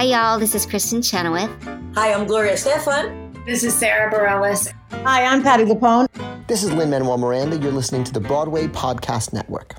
[0.00, 0.38] Hi, y'all.
[0.38, 1.50] This is Kristin Chenoweth.
[1.94, 3.44] Hi, I'm Gloria Estefan.
[3.44, 4.72] This is Sara Bareilles.
[5.04, 6.06] Hi, I'm Patti LuPone.
[6.46, 7.58] This is Lin Manuel Miranda.
[7.58, 9.74] You're listening to the Broadway Podcast Network.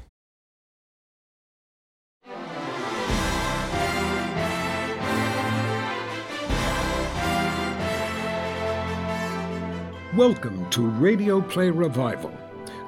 [10.15, 12.31] Welcome to Radio Play Revival,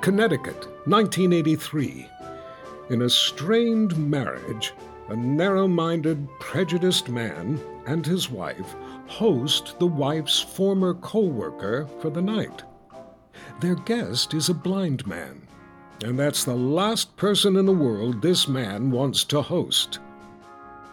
[0.02, 2.07] Connecticut, 1983.
[2.91, 4.73] In a strained marriage,
[5.09, 8.75] a narrow minded, prejudiced man and his wife
[9.07, 12.63] host the wife's former co worker for the night.
[13.59, 15.48] Their guest is a blind man,
[16.03, 19.99] and that's the last person in the world this man wants to host.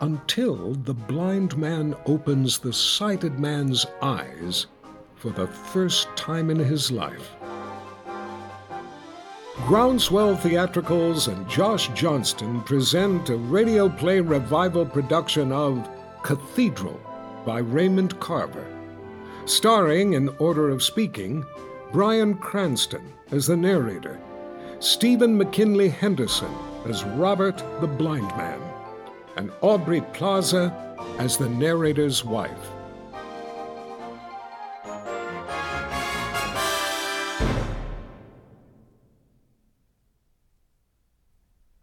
[0.00, 4.66] Until the blind man opens the sighted man's eyes
[5.16, 7.36] for the first time in his life.
[9.66, 15.88] Groundswell Theatricals and Josh Johnston present a radio play revival production of
[16.24, 17.00] Cathedral
[17.46, 18.66] by Raymond Carver,
[19.45, 21.44] starring in order of speaking
[21.92, 24.19] Bryan Cranston as the narrator,
[24.81, 26.53] Stephen McKinley Henderson
[26.86, 28.61] as Robert the Blind Man,
[29.36, 32.70] and Aubrey Plaza as the narrator's wife.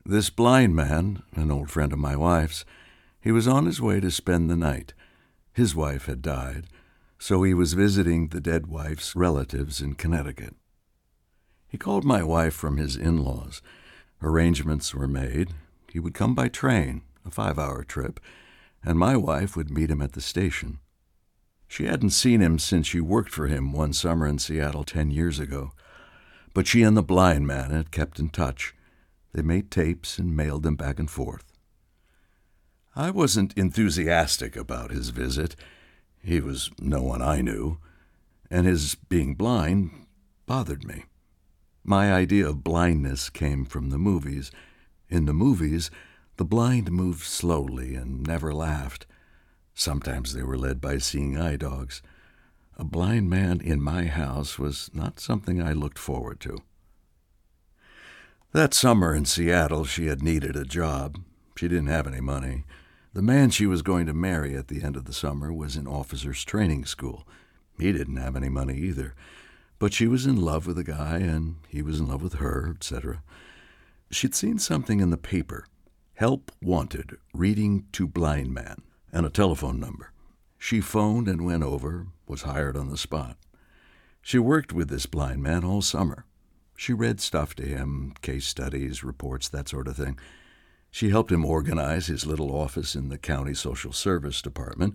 [0.10, 2.64] This blind man, an old friend of my wife's,
[3.20, 4.94] he was on his way to spend the night.
[5.52, 6.68] His wife had died,
[7.20, 10.56] so he was visiting the dead wife's relatives in Connecticut.
[11.68, 13.62] He called my wife from his in laws.
[14.24, 15.50] Arrangements were made.
[15.92, 18.22] He would come by train, a five hour trip,
[18.82, 20.80] and my wife would meet him at the station.
[21.68, 25.38] She hadn't seen him since she worked for him one summer in Seattle ten years
[25.38, 25.74] ago,
[26.54, 28.74] but she and the blind man had kept in touch.
[29.34, 31.46] They made tapes and mailed them back and forth.
[32.96, 35.56] I wasn't enthusiastic about his visit.
[36.24, 37.78] He was no one I knew,
[38.50, 39.92] and his being blind
[40.46, 41.06] bothered me.
[41.84, 44.52] My idea of blindness came from the movies.
[45.10, 45.92] In the movies,
[46.38, 49.06] the blind moved slowly and never laughed.
[49.74, 52.02] Sometimes they were led by seeing eye dogs.
[52.78, 56.64] A blind man in my house was not something I looked forward to.
[58.58, 61.20] That summer in Seattle, she had needed a job.
[61.56, 62.64] She didn't have any money.
[63.14, 65.86] The man she was going to marry at the end of the summer was in
[65.86, 67.28] officers' training school.
[67.78, 69.14] He didn't have any money either.
[69.78, 72.74] But she was in love with the guy, and he was in love with her,
[72.76, 73.22] etc.
[74.10, 75.68] She'd seen something in the paper
[76.16, 78.82] Help Wanted, reading to blind man,
[79.14, 80.14] and a telephone number.
[80.58, 83.38] She phoned and went over, was hired on the spot.
[84.20, 86.26] She worked with this blind man all summer.
[86.80, 90.18] She read stuff to him, case studies, reports, that sort of thing.
[90.92, 94.94] She helped him organize his little office in the county social service department.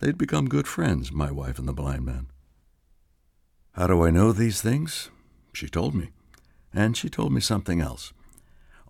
[0.00, 2.28] They'd become good friends, my wife and the blind man.
[3.72, 5.10] How do I know these things?
[5.52, 6.10] She told me.
[6.72, 8.12] And she told me something else.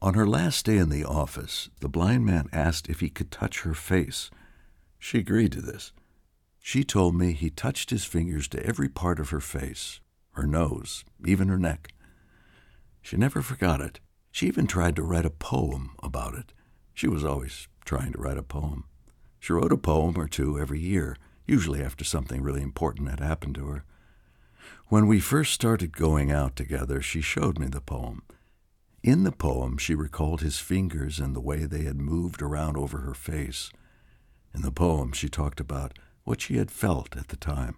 [0.03, 3.63] On her last day in the office, the blind man asked if he could touch
[3.63, 4.31] her face.
[4.99, 5.93] She agreed to this.
[6.61, 10.01] She told me he touched his fingers to every part of her face,
[10.33, 11.89] her nose, even her neck.
[13.03, 14.01] She never forgot it.
[14.31, 16.53] She even tried to write a poem about it.
[16.95, 18.85] She was always trying to write a poem.
[19.41, 23.57] She wrote a poem or two every year, usually after something really important had happened
[23.57, 23.85] to her.
[24.87, 28.23] When we first started going out together, she showed me the poem.
[29.03, 32.99] In the poem, she recalled his fingers and the way they had moved around over
[32.99, 33.71] her face.
[34.55, 37.77] In the poem, she talked about what she had felt at the time,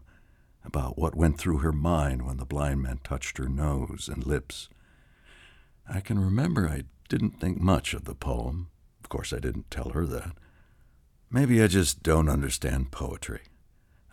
[0.64, 4.68] about what went through her mind when the blind man touched her nose and lips.
[5.88, 8.68] I can remember I didn't think much of the poem.
[9.02, 10.32] Of course, I didn't tell her that.
[11.30, 13.40] Maybe I just don't understand poetry.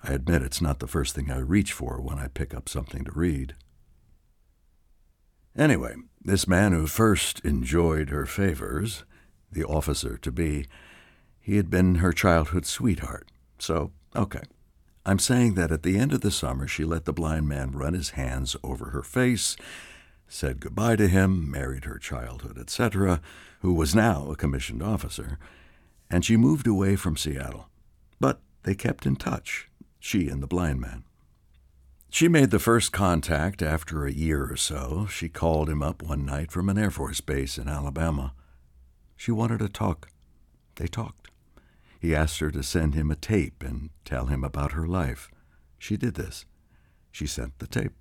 [0.04, 3.04] I admit it's not the first thing I reach for when I pick up something
[3.06, 3.56] to read.
[5.56, 9.04] Anyway, this man who first enjoyed her favors,
[9.52, 10.66] the officer to be,
[11.40, 13.30] he had been her childhood sweetheart.
[13.60, 14.44] So, okay.
[15.06, 17.94] I'm saying that at the end of the summer, she let the blind man run
[17.94, 19.56] his hands over her face
[20.32, 23.22] said goodbye to him, married her childhood, etc.,
[23.60, 25.38] who was now a commissioned officer,
[26.10, 27.68] and she moved away from Seattle.
[28.20, 29.70] But they kept in touch,
[30.00, 31.04] she and the blind man.
[32.10, 35.06] She made the first contact after a year or so.
[35.10, 38.34] She called him up one night from an Air Force base in Alabama.
[39.18, 40.10] She wanted to talk.
[40.76, 41.30] They talked.
[42.00, 45.30] He asked her to send him a tape and tell him about her life.
[45.78, 46.46] She did this.
[47.12, 47.94] She sent the tape.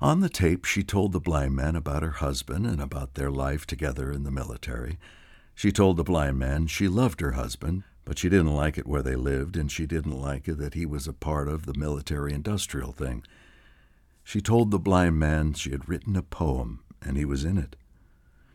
[0.00, 3.66] On the tape, she told the blind man about her husband and about their life
[3.66, 4.98] together in the military.
[5.54, 9.02] She told the blind man she loved her husband, But she didn't like it where
[9.02, 12.32] they lived, and she didn't like it that he was a part of the military
[12.32, 13.22] industrial thing.
[14.24, 17.76] She told the blind man she had written a poem, and he was in it.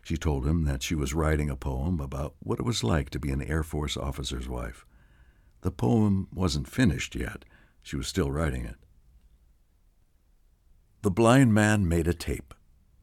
[0.03, 3.19] She told him that she was writing a poem about what it was like to
[3.19, 4.85] be an Air Force officer's wife.
[5.61, 7.43] The poem wasn't finished yet.
[7.81, 8.75] She was still writing it.
[11.07, 12.54] The blind man made a tape.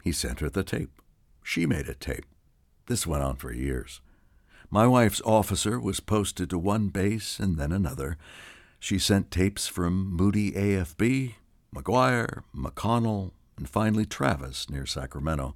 [0.03, 1.01] He sent her the tape.
[1.43, 2.27] She made a tape.
[2.87, 4.03] This went on for years.
[4.69, 8.19] My wife's officer was posted to one base and then another.
[8.79, 11.37] She sent tapes from Moody AFB,
[11.75, 15.55] McGuire, McConnell, and finally Travis near Sacramento,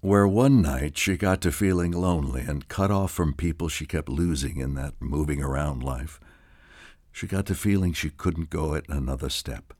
[0.00, 4.08] where one night she got to feeling lonely and cut off from people she kept
[4.08, 6.18] losing in that moving around life.
[7.12, 9.74] She got to feeling she couldn't go it another step.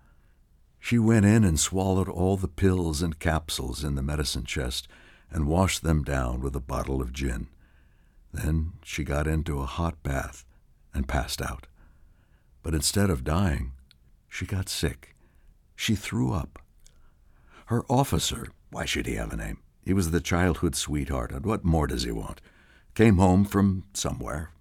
[0.88, 4.88] She went in and swallowed all the pills and capsules in the medicine chest
[5.30, 7.48] and washed them down with a bottle of gin.
[8.32, 10.46] Then she got into a hot bath
[10.94, 11.66] and passed out.
[12.62, 13.72] But instead of dying,
[14.30, 15.14] she got sick.
[15.76, 16.58] She threw up.
[17.66, 19.58] Her officer, why should he have a name?
[19.84, 22.40] He was the childhood sweetheart, and what more does he want?
[22.94, 24.52] Came home from somewhere,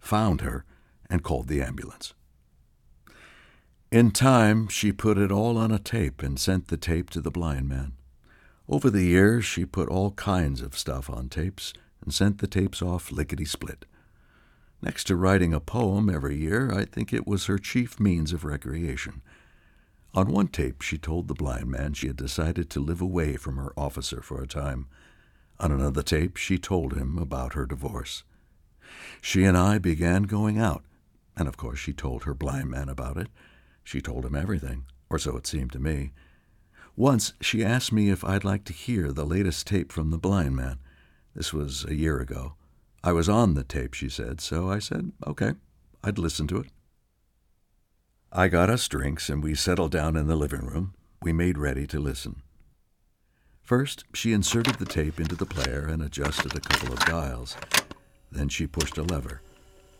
[0.00, 0.64] found her,
[1.10, 2.14] and called the ambulance.
[3.94, 7.30] In time, she put it all on a tape and sent the tape to the
[7.30, 7.92] blind man.
[8.68, 12.82] Over the years, she put all kinds of stuff on tapes and sent the tapes
[12.82, 13.84] off lickety split.
[14.82, 18.42] Next to writing a poem every year, I think it was her chief means of
[18.42, 19.22] recreation.
[20.12, 23.58] On one tape, she told the blind man she had decided to live away from
[23.58, 24.88] her officer for a time.
[25.60, 28.24] On another tape, she told him about her divorce.
[29.20, 30.82] She and I began going out,
[31.36, 33.28] and of course she told her blind man about it.
[33.84, 36.12] She told him everything, or so it seemed to me.
[36.96, 40.56] Once she asked me if I'd like to hear the latest tape from the blind
[40.56, 40.78] man.
[41.34, 42.54] This was a year ago.
[43.02, 45.52] I was on the tape, she said, so I said, okay,
[46.02, 46.66] I'd listen to it.
[48.32, 50.94] I got us drinks and we settled down in the living room.
[51.22, 52.42] We made ready to listen.
[53.62, 57.56] First, she inserted the tape into the player and adjusted a couple of dials.
[58.30, 59.40] Then she pushed a lever.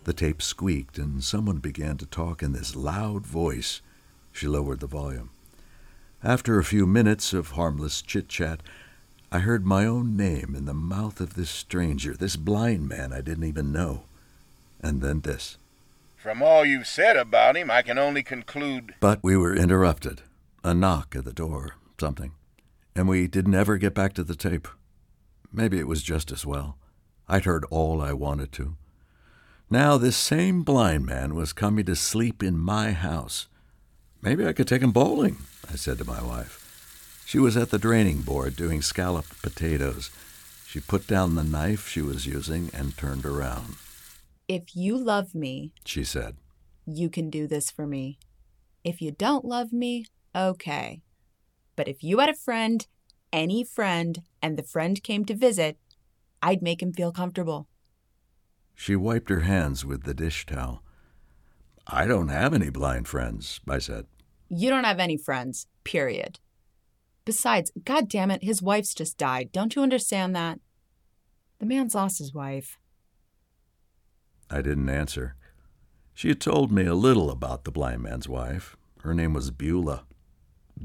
[0.04, 3.80] The tape squeaked and someone began to talk in this loud voice.
[4.32, 5.30] She lowered the volume.
[6.22, 8.62] After a few minutes of harmless chit chat,
[9.32, 13.20] I heard my own name in the mouth of this stranger, this blind man I
[13.20, 14.04] didn't even know.
[14.80, 15.56] And then this.
[16.16, 18.94] From all you've said about him, I can only conclude.
[19.00, 20.22] But we were interrupted.
[20.62, 22.32] A knock at the door, something.
[22.94, 24.68] And we didn't ever get back to the tape.
[25.52, 26.76] Maybe it was just as well.
[27.26, 28.76] I'd heard all I wanted to.
[29.70, 33.49] Now this same blind man was coming to sleep in my house.
[34.20, 35.38] Maybe I could take him bowling,
[35.70, 36.61] I said to my wife.
[37.26, 40.11] She was at the draining board doing scalloped potatoes.
[40.66, 43.76] She put down the knife she was using and turned around.
[44.49, 46.37] If you love me, she said,
[46.87, 48.19] you can do this for me.
[48.84, 50.05] If you don't love me,
[50.37, 51.00] okay.
[51.76, 52.87] But if you had a friend,
[53.32, 55.78] any friend, and the friend came to visit,
[56.43, 57.67] I'd make him feel comfortable.
[58.74, 60.82] She wiped her hands with the dish towel.
[61.86, 64.06] I don't have any blind friends, I said.
[64.48, 66.38] You don't have any friends, period.
[67.24, 69.50] Besides, God damn it, his wife's just died.
[69.52, 70.60] Don't you understand that?
[71.58, 72.78] The man's lost his wife.
[74.50, 75.36] I didn't answer.
[76.12, 78.76] She had told me a little about the blind man's wife.
[79.02, 80.04] Her name was Beulah.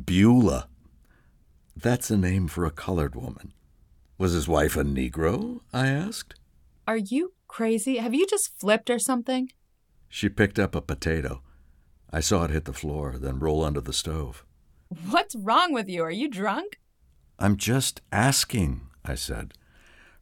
[0.06, 0.68] Beulah.
[1.76, 3.54] That's a name for a colored woman.
[4.18, 5.62] Was his wife a Negro?
[5.72, 6.36] I asked.
[6.88, 7.98] Are you crazy?
[7.98, 9.52] Have you just flipped or something?
[10.08, 11.42] She picked up a potato.
[12.12, 14.46] I saw it hit the floor, then roll under the stove.
[15.10, 16.02] What's wrong with you?
[16.04, 16.80] Are you drunk?
[17.38, 19.54] I'm just asking, I said.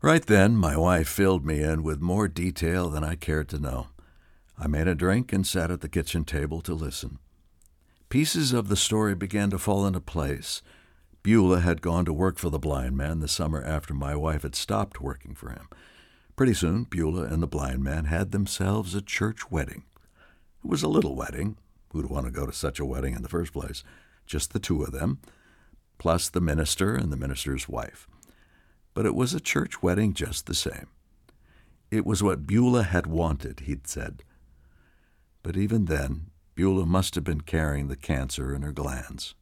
[0.01, 3.87] Right then, my wife filled me in with more detail than I cared to know.
[4.57, 7.19] I made a drink and sat at the kitchen table to listen.
[8.09, 10.61] Pieces of the story began to fall into place.
[11.23, 14.55] Beulah had gone to work for the blind man the summer after my wife had
[14.55, 15.67] stopped working for him.
[16.37, 19.85] Pretty soon, Beulah and the blind man had themselves a church wedding.
[20.63, 21.57] It was a little wedding.
[21.91, 23.83] Who'd want to go to such a wedding in the first place?
[24.27, 25.19] Just the two of them,
[25.97, 28.07] plus the minister and the minister's wife.
[28.93, 30.85] But it was a church wedding just the same.
[31.89, 34.21] It was what Beulah had wanted, he'd said.
[35.41, 39.33] But even then, Beulah must have been carrying the cancer in her glands.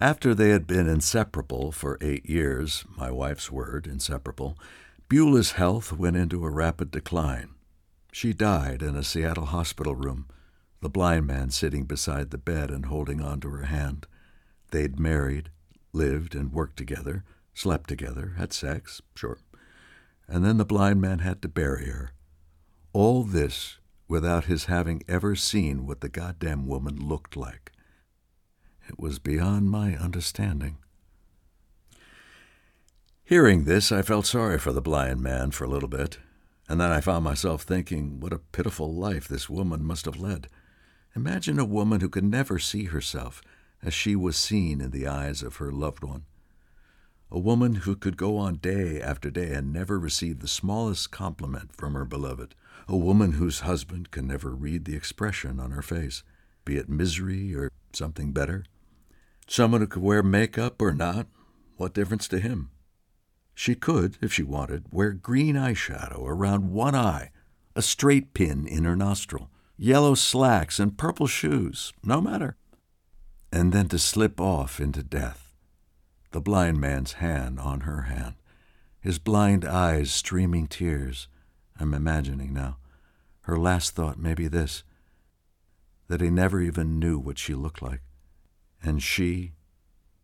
[0.00, 4.56] After they had been inseparable for eight years, my wife's word, inseparable,
[5.08, 7.54] Beulah's health went into a rapid decline.
[8.12, 10.28] She died in a Seattle hospital room,
[10.80, 14.06] the blind man sitting beside the bed and holding on to her hand.
[14.70, 15.50] They'd married,
[15.92, 19.38] lived and worked together, slept together, had sex, sure.
[20.28, 22.12] And then the blind man had to bury her.
[22.92, 27.72] All this without his having ever seen what the goddamn woman looked like.
[28.88, 30.78] It was beyond my understanding.
[33.22, 36.18] Hearing this, I felt sorry for the blind man for a little bit,
[36.68, 40.48] and then I found myself thinking what a pitiful life this woman must have led.
[41.14, 43.42] Imagine a woman who could never see herself
[43.82, 46.24] as she was seen in the eyes of her loved one.
[47.30, 51.76] A woman who could go on day after day and never receive the smallest compliment
[51.76, 52.54] from her beloved.
[52.88, 56.22] A woman whose husband can never read the expression on her face,
[56.64, 58.64] be it misery or something better.
[59.50, 61.26] Someone who could wear makeup or not,
[61.78, 62.70] what difference to him?
[63.54, 67.30] She could, if she wanted, wear green eyeshadow around one eye,
[67.74, 72.56] a straight pin in her nostril, yellow slacks, and purple shoes, no matter.
[73.50, 75.54] And then to slip off into death,
[76.32, 78.34] the blind man's hand on her hand,
[79.00, 81.26] his blind eyes streaming tears.
[81.80, 82.76] I'm imagining now.
[83.42, 84.84] Her last thought may be this
[86.08, 88.00] that he never even knew what she looked like,
[88.82, 89.52] and she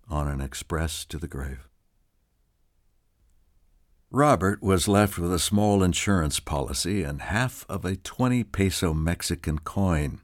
[0.08, 1.68] on an express to the grave.
[4.10, 9.58] Robert was left with a small insurance policy and half of a 20 peso Mexican
[9.58, 10.20] coin.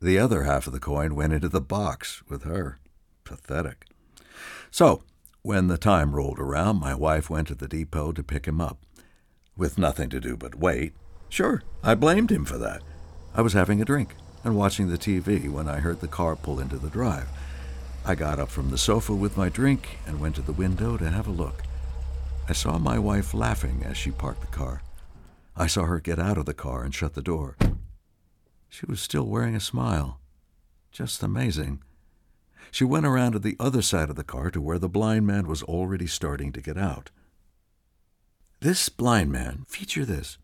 [0.00, 2.78] The other half of the coin went into the box with her.
[3.24, 3.86] Pathetic.
[4.70, 5.02] So,
[5.42, 8.78] when the time rolled around, my wife went to the depot to pick him up.
[9.56, 10.92] With nothing to do but wait.
[11.28, 12.82] Sure, I blamed him for that.
[13.34, 14.14] I was having a drink
[14.44, 17.28] and watching the TV when I heard the car pull into the drive.
[18.06, 21.08] I got up from the sofa with my drink and went to the window to
[21.08, 21.62] have a look.
[22.46, 24.82] I saw my wife laughing as she parked the car.
[25.56, 27.56] I saw her get out of the car and shut the door.
[28.68, 30.20] She was still wearing a smile.
[30.92, 31.82] Just amazing.
[32.70, 35.46] She went around to the other side of the car to where the blind man
[35.46, 37.10] was already starting to get out.
[38.60, 40.36] This blind man, feature this,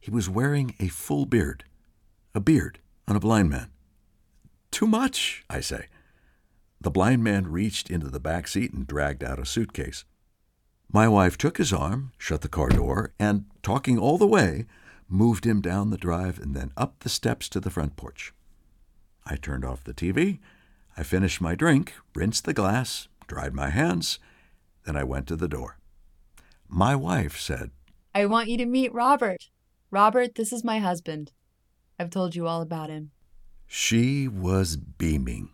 [0.00, 1.62] he was wearing a full beard.
[2.34, 3.70] A beard on a blind man.
[4.72, 5.86] Too much, I say.
[6.84, 10.04] The blind man reached into the back seat and dragged out a suitcase.
[10.92, 14.66] My wife took his arm, shut the car door, and, talking all the way,
[15.08, 18.34] moved him down the drive and then up the steps to the front porch.
[19.24, 20.40] I turned off the TV.
[20.94, 24.18] I finished my drink, rinsed the glass, dried my hands,
[24.84, 25.78] then I went to the door.
[26.68, 27.70] My wife said,
[28.14, 29.48] I want you to meet Robert.
[29.90, 31.32] Robert, this is my husband.
[31.98, 33.12] I've told you all about him.
[33.66, 35.53] She was beaming.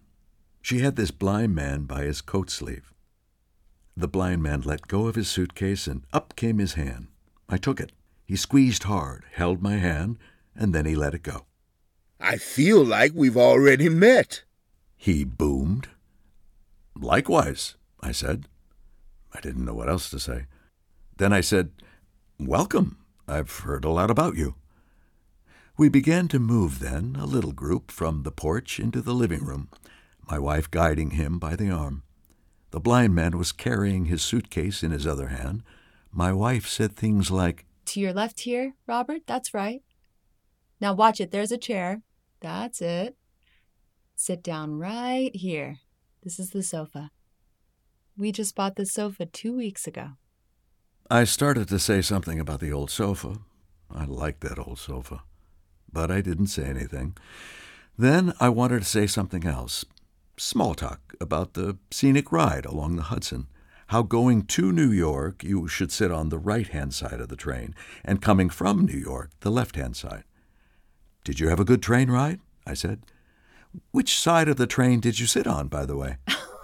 [0.62, 2.93] She had this blind man by his coat sleeve.
[3.97, 7.09] The blind man let go of his suitcase and up came his hand.
[7.49, 7.93] I took it.
[8.25, 10.19] He squeezed hard, held my hand,
[10.55, 11.47] and then he let it go.
[12.21, 14.45] I feel like we've already met.
[14.97, 15.88] He boomed.
[16.95, 18.47] Likewise, I said.
[19.33, 20.47] I didn't know what else to say.
[21.17, 21.71] Then I said,
[22.38, 22.99] Welcome.
[23.26, 24.57] I've heard a lot about you.
[25.76, 29.69] We began to move then, a little group, from the porch into the living room,
[30.30, 32.04] my wife guiding him by the arm.
[32.70, 35.64] The blind man was carrying his suitcase in his other hand.
[36.12, 39.22] My wife said things like, To your left here, Robert?
[39.26, 39.82] That's right.
[40.80, 41.32] Now watch it.
[41.32, 42.02] There's a chair.
[42.40, 43.16] That's it.
[44.14, 45.78] Sit down right here.
[46.22, 47.10] This is the sofa.
[48.16, 50.10] We just bought this sofa two weeks ago.
[51.10, 53.38] I started to say something about the old sofa.
[53.92, 55.22] I liked that old sofa.
[55.92, 57.16] But I didn't say anything.
[57.99, 59.84] Then I wanted to say something else
[60.40, 63.47] small talk about the scenic ride along the Hudson.
[63.88, 67.37] How going to New York, you should sit on the right hand side of the
[67.37, 70.25] train, and coming from New York, the left hand side.
[71.25, 72.40] Did you have a good train ride?
[72.66, 73.02] I said.
[73.90, 76.16] Which side of the train did you sit on, by the way?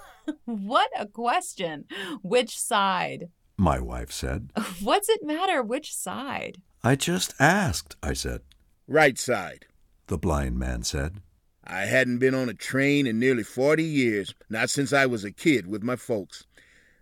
[0.44, 1.84] what a question.
[2.22, 3.28] Which side?
[3.56, 4.50] My wife said.
[4.80, 6.62] What's it matter which side?
[6.82, 8.40] I just asked, I said.
[8.88, 9.66] Right side.
[10.06, 11.20] The blind man said.
[11.66, 15.32] I hadn't been on a train in nearly 40 years, not since I was a
[15.32, 16.44] kid with my folks.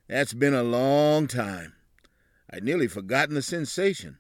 [0.08, 1.74] That's been a long time.
[2.50, 4.18] I'd nearly forgotten the sensation.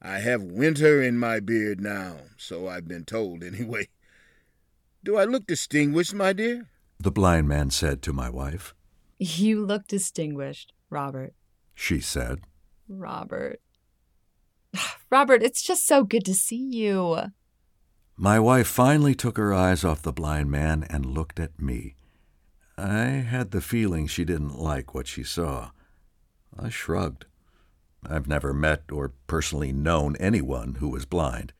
[0.00, 3.88] I have winter in my beard now, so I've been told anyway.
[5.04, 6.68] Do I look distinguished, my dear?
[6.98, 8.74] The blind man said to my wife.
[9.18, 11.34] You look distinguished, Robert.
[11.74, 12.40] She said.
[12.88, 13.60] Robert.
[15.10, 17.32] Robert, it's just so good to see you.
[18.20, 21.94] My wife finally took her eyes off the blind man and looked at me.
[22.76, 25.70] I had the feeling she didn't like what she saw.
[26.58, 27.26] I shrugged.
[28.04, 31.52] I've never met or personally known anyone who was blind.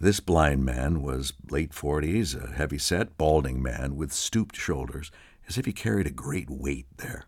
[0.00, 5.12] This blind man was late forties, a heavy set, balding man with stooped shoulders,
[5.46, 7.26] as if he carried a great weight there.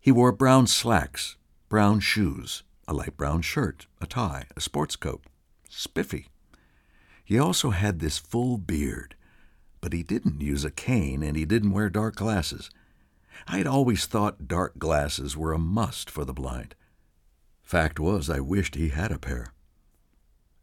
[0.00, 1.36] He wore brown slacks,
[1.68, 5.22] brown shoes, a light brown shirt, a tie, a sports coat.
[5.68, 6.26] Spiffy.
[7.30, 9.14] He also had this full beard,
[9.80, 12.70] but he didn't use a cane and he didn't wear dark glasses.
[13.46, 16.74] I had always thought dark glasses were a must for the blind.
[17.62, 19.52] Fact was, I wished he had a pair.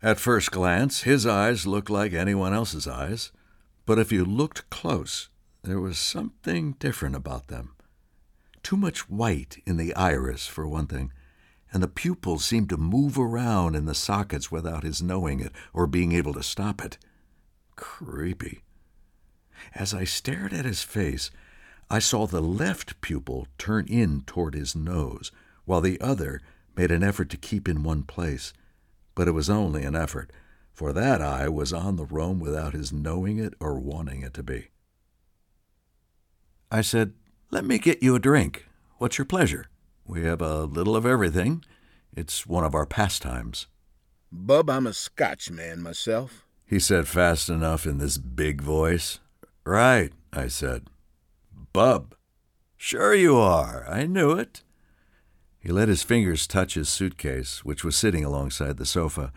[0.04, 3.32] At first glance, his eyes looked like anyone else's eyes,
[3.86, 5.30] but if you looked close,
[5.64, 7.78] there was something different about them.
[8.62, 11.14] Too much white in the iris, for one thing,
[11.74, 15.88] and the pupils seemed to move around in the sockets without his knowing it or
[15.88, 16.98] being able to stop it.
[17.76, 18.64] Creepy.
[19.76, 21.32] As I stared at his face,
[21.90, 25.32] I saw the left pupil turn in toward his nose,
[25.66, 26.42] while the other
[26.76, 28.54] made an effort to keep in one place
[29.18, 30.32] but it was only an effort,
[30.72, 34.44] for that eye was on the roam without his knowing it or wanting it to
[34.44, 34.68] be.
[36.72, 37.14] I said,
[37.50, 38.68] Let me get you a drink.
[39.00, 39.70] What's your pleasure?
[40.08, 41.66] We have a little of everything.
[42.16, 43.68] It's one of our pastimes.
[44.32, 46.46] Bub, I'm a Scotchman myself.
[46.66, 49.20] He said fast enough in this big voice.
[49.66, 50.88] Right, I said.
[51.74, 52.16] Bub.
[52.78, 53.86] Sure you are.
[53.90, 54.64] I knew it.
[55.60, 59.34] He let his fingers touch his suitcase, which was sitting alongside the sofa.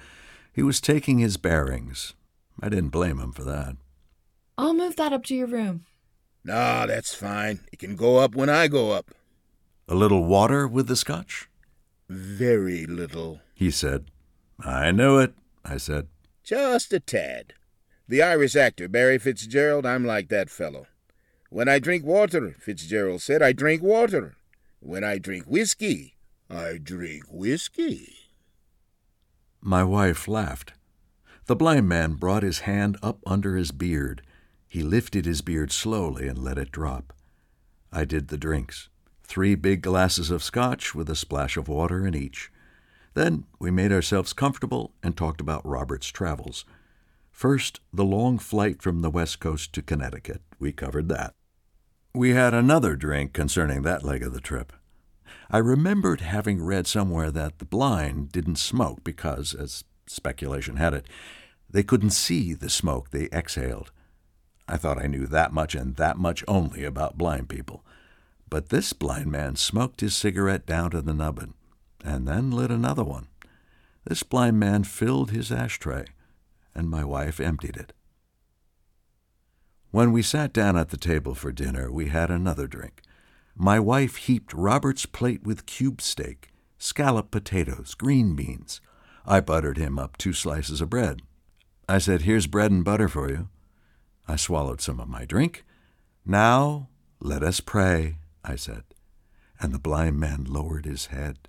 [0.53, 2.15] He was taking his bearings.
[2.63, 3.77] I didn't blame him for that.
[4.57, 5.87] I'll move that up to your room.
[6.45, 7.61] No, that's fine.
[7.73, 9.11] It can go up when I go up.
[9.91, 11.49] A little water with the scotch?
[12.09, 14.05] Very little, he said.
[14.61, 16.07] I know it, I said.
[16.45, 17.55] Just a tad.
[18.07, 20.87] The Irish actor, Barry Fitzgerald, I'm like that fellow.
[21.49, 24.37] When I drink water, Fitzgerald said, I drink water.
[24.79, 26.15] When I drink whiskey,
[26.49, 28.15] I drink whiskey.
[29.61, 30.73] My wife laughed.
[31.47, 34.23] The blind man brought his hand up under his beard.
[34.69, 37.13] He lifted his beard slowly and let it drop.
[37.93, 38.89] I did the drinks
[39.31, 42.51] three big glasses of scotch with a splash of water in each.
[43.15, 46.65] Then we made ourselves comfortable and talked about Robert's travels.
[47.31, 50.43] First, the long flight from the West Coast to Connecticut.
[50.59, 51.35] We covered that.
[52.13, 54.73] We had another drink concerning that leg of the trip.
[55.49, 61.07] I remembered having read somewhere that the blind didn't smoke because, as speculation had it,
[61.71, 63.93] they couldn't see the smoke they exhaled.
[64.67, 67.85] I thought I knew that much and that much only about blind people.
[68.51, 71.55] But this blind man smoked his cigarette down to the nubbin
[72.05, 73.29] and then lit another one.
[74.05, 76.07] This blind man filled his ashtray,
[76.75, 77.93] and my wife emptied it.
[79.91, 83.03] When we sat down at the table for dinner, we had another drink.
[83.57, 88.81] My wife heaped Robert's plate with cube steak, scalloped potatoes, green beans.
[89.27, 91.23] I buttered him up two slices of bread.
[91.89, 93.49] I said, Here's bread and butter for you.
[94.27, 95.65] I swallowed some of my drink.
[96.25, 96.89] Now
[97.21, 98.85] let us pray, I said.
[99.61, 101.49] And the blind man lowered his head.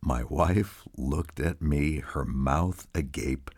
[0.00, 3.50] My wife looked at me, her mouth agape.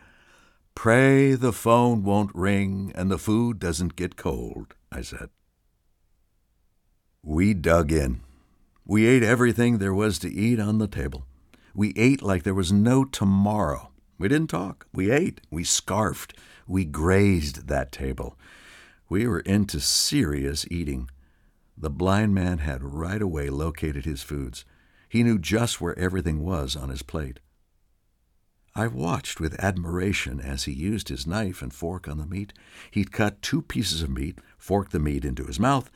[0.75, 5.31] Pray the phone won't ring and the food doesn't get cold, I said.
[7.23, 8.21] We dug in.
[8.87, 11.27] We ate everything there was to eat on the table.
[11.75, 13.91] We ate like there was no tomorrow.
[14.19, 14.87] We didn't talk.
[14.95, 15.41] We ate.
[15.51, 16.35] We scarfed.
[16.67, 18.39] We grazed that table.
[19.09, 21.11] We were into serious eating.
[21.81, 24.65] The blind man had right away located his foods.
[25.09, 27.39] He knew just where everything was on his plate.
[28.75, 32.53] I watched with admiration as he used his knife and fork on the meat.
[32.91, 35.89] He'd cut two pieces of meat, fork the meat into his mouth,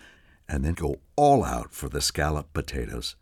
[0.49, 3.17] and then go all out for the scalloped potatoes.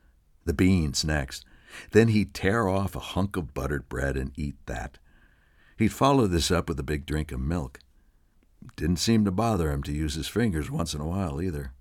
[0.44, 1.46] The beans next.
[1.92, 4.98] Then he'd tear off a hunk of buttered bread and eat that.
[5.78, 7.80] He'd follow this up with a big drink of milk.
[8.76, 11.72] Didn't seem to bother him to use his fingers once in a while either.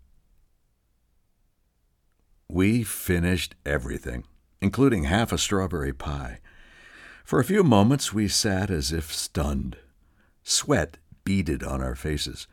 [2.52, 4.24] We finished everything,
[4.60, 6.40] including half a strawberry pie.
[7.24, 9.78] For a few moments we sat as if stunned.
[10.44, 12.48] Sweat beaded on our faces.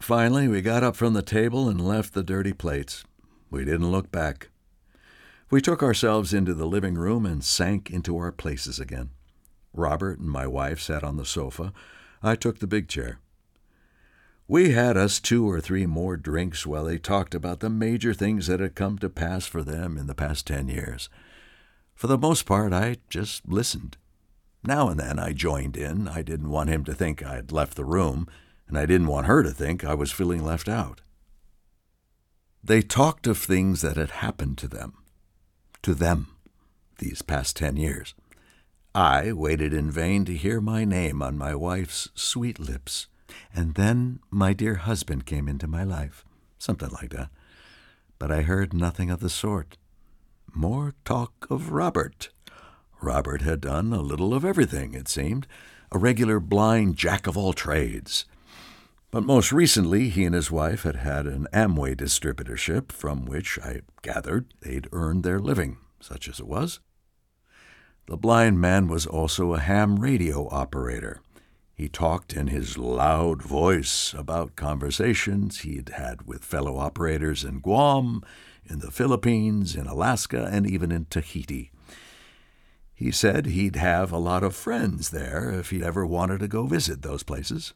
[0.00, 3.04] Finally, we got up from the table and left the dirty plates.
[3.50, 4.48] We didn't look back.
[5.50, 9.10] We took ourselves into the living room and sank into our places again.
[9.74, 11.74] Robert and my wife sat on the sofa.
[12.22, 13.18] I took the big chair.
[14.52, 18.48] We had us two or three more drinks while they talked about the major things
[18.48, 21.08] that had come to pass for them in the past ten years.
[21.94, 23.96] For the most part, I just listened.
[24.62, 26.06] Now and then I joined in.
[26.06, 28.28] I didn't want him to think I had left the room
[28.68, 31.00] and I didn't want her to think I was feeling left out.
[32.62, 34.98] They talked of things that had happened to them,
[35.80, 36.36] to them,
[36.98, 38.12] these past ten years.
[38.94, 43.06] I waited in vain to hear my name on my wife's sweet lips,
[43.54, 46.24] and then my dear husband came into my life,
[46.58, 47.28] something like that.
[48.18, 49.76] But I heard nothing of the sort.
[50.54, 52.28] More talk of Robert.
[53.00, 55.46] Robert had done a little of everything, it seemed,
[55.90, 58.24] a regular blind jack of all trades.
[59.10, 63.82] But most recently, he and his wife had had an Amway distributorship from which I
[64.00, 66.80] gathered they'd earned their living, such as it was.
[68.06, 71.20] The blind man was also a ham radio operator.
[71.74, 78.22] He talked in his loud voice about conversations he'd had with fellow operators in Guam,
[78.64, 81.70] in the Philippines, in Alaska, and even in Tahiti.
[82.94, 86.66] He said he'd have a lot of friends there if he ever wanted to go
[86.66, 87.74] visit those places.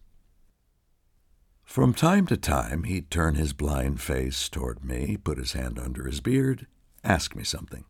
[1.64, 6.04] From time to time, he'd turn his blind face toward me, put his hand under
[6.04, 6.68] his beard,
[7.02, 7.84] ask me something.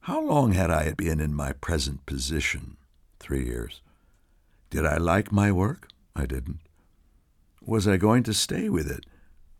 [0.00, 2.76] How long had I been in my present position?
[3.18, 3.80] Three years.
[4.70, 5.88] Did I like my work?
[6.16, 6.60] I didn't.
[7.62, 9.06] Was I going to stay with it?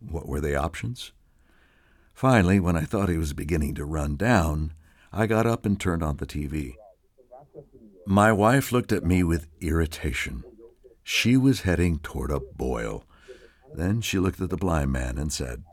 [0.01, 1.13] What were the options?
[2.13, 4.73] Finally, when I thought he was beginning to run down,
[5.13, 6.75] I got up and turned on the TV.
[8.07, 10.45] My wife looked at me with irritation.
[11.03, 13.05] She was heading toward a boil.
[13.75, 15.65] Then she looked at the blind man and said,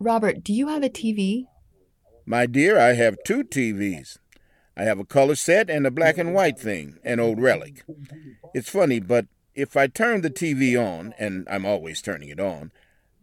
[0.00, 1.46] Robert, do you have a TV?
[2.26, 4.18] My dear, I have two TVs.
[4.76, 7.84] I have a color set and a black and white thing, an old relic.
[8.54, 12.72] It's funny, but if I turn the TV on, and I'm always turning it on,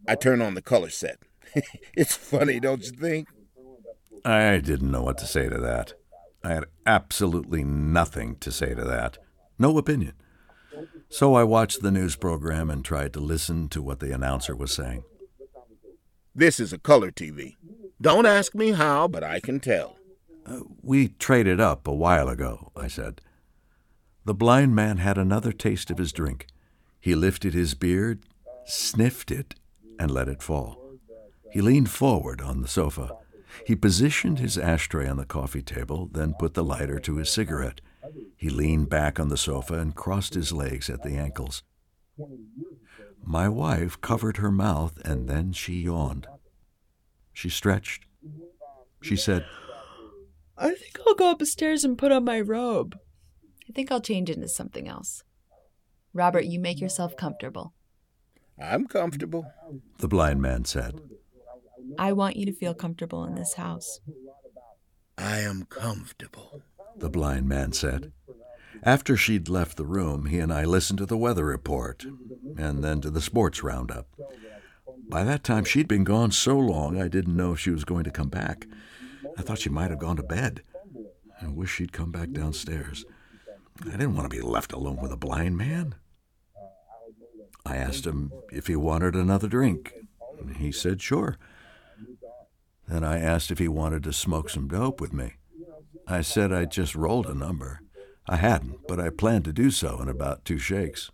[0.06, 1.18] I turn on the color set.
[1.94, 3.28] it's funny, don't you think?
[4.24, 5.94] I didn't know what to say to that.
[6.44, 9.18] I had absolutely nothing to say to that.
[9.58, 10.14] No opinion.
[11.08, 14.72] So I watched the news program and tried to listen to what the announcer was
[14.72, 15.02] saying.
[16.34, 17.56] This is a color TV.
[18.00, 19.96] Don't ask me how, but I can tell.
[20.82, 23.20] We traded up a while ago, I said.
[24.24, 26.46] The blind man had another taste of his drink.
[27.00, 28.20] He lifted his beard,
[28.66, 29.54] sniffed it,
[29.98, 30.98] and let it fall.
[31.52, 33.16] He leaned forward on the sofa.
[33.66, 37.80] He positioned his ashtray on the coffee table, then put the lighter to his cigarette.
[38.36, 41.62] He leaned back on the sofa and crossed his legs at the ankles.
[43.24, 46.26] My wife covered her mouth and then she yawned.
[47.32, 48.04] She stretched.
[49.02, 49.44] She said,
[50.60, 52.98] I think I'll go upstairs and put on my robe.
[53.68, 55.24] I think I'll change into something else.
[56.12, 57.72] Robert, you make yourself comfortable.
[58.62, 59.50] I'm comfortable,
[59.98, 61.00] the blind man said.
[61.98, 64.00] I want you to feel comfortable in this house.
[65.16, 66.62] I am comfortable,
[66.94, 68.12] the blind man said.
[68.82, 72.04] After she'd left the room, he and I listened to the weather report
[72.58, 74.08] and then to the sports roundup.
[75.08, 78.04] By that time, she'd been gone so long I didn't know if she was going
[78.04, 78.66] to come back.
[79.40, 80.62] I thought she might have gone to bed.
[81.40, 83.06] I wish she'd come back downstairs.
[83.86, 85.94] I didn't want to be left alone with a blind man.
[87.64, 89.94] I asked him if he wanted another drink.
[90.58, 91.38] He said sure.
[92.86, 95.36] Then I asked if he wanted to smoke some dope with me.
[96.06, 97.80] I said I'd just rolled a number.
[98.28, 101.10] I hadn't, but I planned to do so in about two shakes.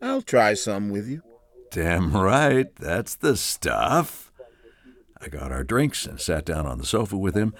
[0.00, 1.22] I'll try some with you.
[1.70, 4.29] Damn right, that's the stuff.
[5.20, 7.54] I got our drinks and sat down on the sofa with him.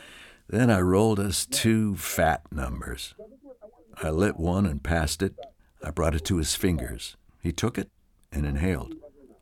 [0.48, 3.14] Then I rolled us two fat numbers.
[4.02, 5.34] I lit one and passed it.
[5.82, 7.16] I brought it to his fingers.
[7.42, 7.90] He took it
[8.32, 8.94] and inhaled.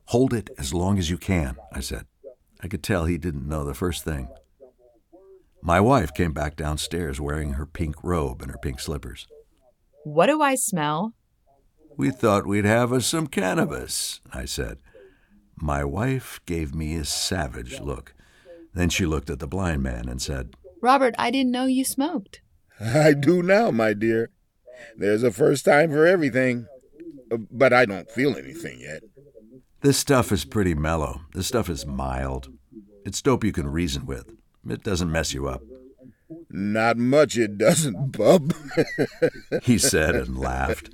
[0.07, 2.05] Hold it as long as you can, I said.
[2.61, 4.27] I could tell he didn't know the first thing.
[5.61, 9.27] My wife came back downstairs wearing her pink robe and her pink slippers.
[10.03, 11.13] What do I smell?
[11.97, 14.79] We thought we'd have us some cannabis, I said.
[15.61, 18.13] My wife gave me a savage look.
[18.73, 22.41] Then she looked at the blind man and said, Robert, I didn't know you smoked.
[22.79, 24.29] I do now, my dear.
[24.95, 26.67] There's a first time for everything.
[27.31, 29.03] Uh, but I don't feel anything yet.
[29.81, 31.21] This stuff is pretty mellow.
[31.33, 32.49] This stuff is mild.
[33.05, 34.35] It's dope you can reason with.
[34.67, 35.61] It doesn't mess you up.
[36.49, 38.53] Not much it doesn't, bub.
[39.63, 40.89] he said and laughed.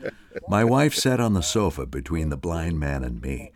[0.47, 3.51] My wife sat on the sofa between the blind man and me.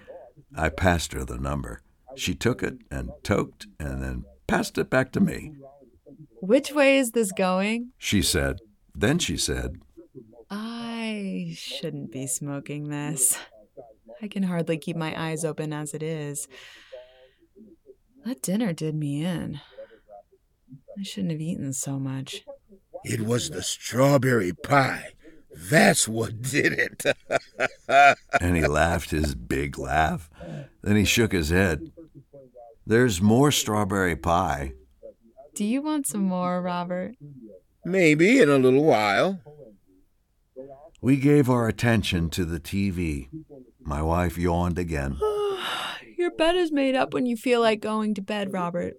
[0.56, 1.82] I passed her the number.
[2.16, 5.54] She took it and toked and then passed it back to me.
[6.42, 7.92] Which way is this going?
[7.98, 8.60] She said.
[8.96, 9.80] Then she said,
[10.50, 13.38] I shouldn't be smoking this.
[14.22, 16.48] I can hardly keep my eyes open as it is.
[18.26, 19.62] That dinner did me in.
[20.98, 22.44] I shouldn't have eaten so much.
[23.06, 25.14] It was the strawberry pie.
[25.56, 27.06] That's what did it.
[28.42, 30.30] and he laughed his big laugh.
[30.82, 31.92] Then he shook his head.
[32.86, 34.74] There's more strawberry pie.
[35.56, 37.16] Do you want some more, Robert?
[37.84, 39.42] Maybe in a little while.
[41.02, 43.30] We gave our attention to the TV.
[43.82, 45.18] My wife yawned again.
[46.18, 48.96] Your bed is made up when you feel like going to bed, Robert.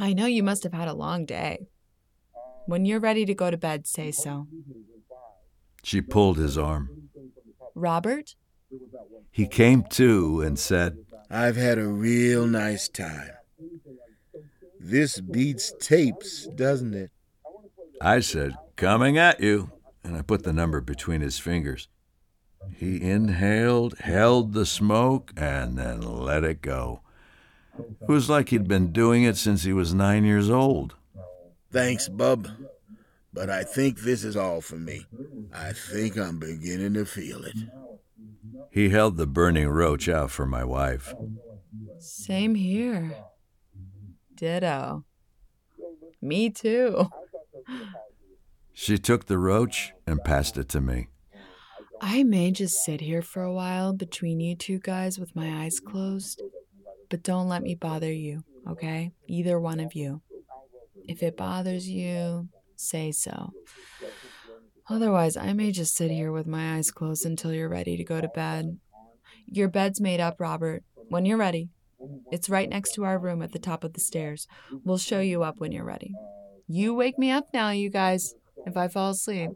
[0.00, 1.66] I know you must have had a long day.
[2.66, 4.46] When you're ready to go to bed, say so.
[5.82, 7.08] She pulled his arm.
[7.74, 8.34] Robert?
[9.30, 10.98] He came to and said,
[11.30, 13.30] I've had a real nice time.
[14.80, 17.10] This beats tapes, doesn't it?
[18.00, 19.72] I said, Coming at you.
[20.04, 21.88] And I put the number between his fingers.
[22.74, 27.00] He inhaled, held the smoke, and then let it go.
[27.78, 30.94] It was like he'd been doing it since he was nine years old.
[31.70, 32.48] Thanks, Bub.
[33.32, 35.06] But I think this is all for me.
[35.52, 37.56] I think I'm beginning to feel it.
[38.70, 41.14] He held the burning roach out for my wife.
[41.98, 43.16] Same here.
[44.34, 45.04] Ditto.
[46.20, 47.08] Me too.
[48.72, 51.08] She took the roach and passed it to me.
[52.00, 55.80] I may just sit here for a while between you two guys with my eyes
[55.80, 56.40] closed,
[57.10, 59.10] but don't let me bother you, okay?
[59.26, 60.22] Either one of you.
[61.08, 63.52] If it bothers you, say so.
[64.90, 68.20] Otherwise, I may just sit here with my eyes closed until you're ready to go
[68.20, 68.78] to bed.
[69.46, 70.82] Your bed's made up, Robert.
[71.08, 71.70] When you're ready.
[72.30, 74.46] It's right next to our room at the top of the stairs.
[74.84, 76.14] We'll show you up when you're ready.
[76.66, 78.34] You wake me up now, you guys,
[78.66, 79.50] if I fall asleep.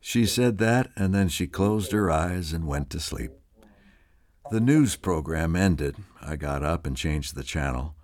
[0.00, 3.30] She said that, and then she closed her eyes and went to sleep.
[4.50, 5.96] The news program ended.
[6.20, 7.94] I got up and changed the channel.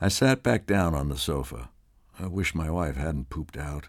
[0.00, 1.70] I sat back down on the sofa.
[2.18, 3.88] I wish my wife hadn't pooped out.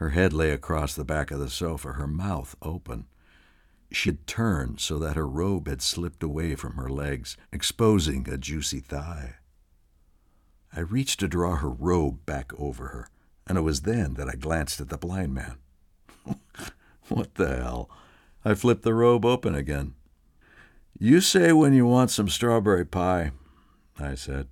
[0.00, 3.04] Her head lay across the back of the sofa, her mouth open.
[3.92, 8.38] She had turned so that her robe had slipped away from her legs, exposing a
[8.38, 9.34] juicy thigh.
[10.74, 13.10] I reached to draw her robe back over her,
[13.46, 15.58] and it was then that I glanced at the blind man.
[17.08, 17.90] what the hell?
[18.42, 19.92] I flipped the robe open again.
[20.98, 23.32] You say when you want some strawberry pie,
[23.98, 24.48] I said.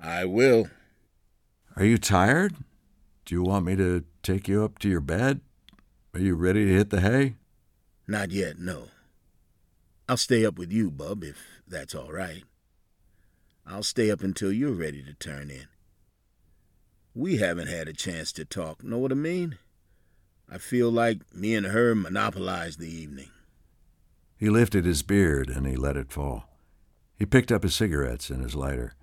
[0.00, 0.68] I will.
[1.74, 2.54] Are you tired?
[3.24, 5.40] Do you want me to take you up to your bed?
[6.14, 7.36] Are you ready to hit the hay?
[8.06, 8.88] Not yet, no.
[10.08, 12.44] I'll stay up with you, Bub, if that's all right.
[13.66, 15.68] I'll stay up until you're ready to turn in.
[17.14, 19.58] We haven't had a chance to talk, know what I mean?
[20.50, 23.30] I feel like me and her monopolized the evening.
[24.36, 26.48] He lifted his beard and he let it fall.
[27.16, 28.94] He picked up his cigarettes and his lighter.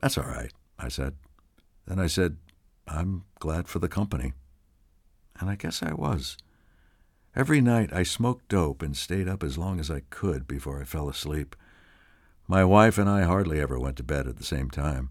[0.00, 1.16] That's all right, I said.
[1.86, 2.36] Then I said,
[2.86, 4.32] I'm glad for the company.
[5.38, 6.36] And I guess I was.
[7.34, 10.84] Every night I smoked dope and stayed up as long as I could before I
[10.84, 11.54] fell asleep.
[12.48, 15.10] My wife and I hardly ever went to bed at the same time.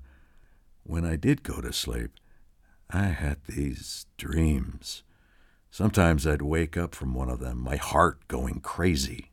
[0.83, 2.11] When I did go to sleep,
[2.89, 5.03] I had these dreams.
[5.69, 9.31] Sometimes I'd wake up from one of them, my heart going crazy.